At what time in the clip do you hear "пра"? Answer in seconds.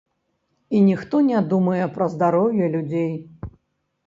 1.99-2.09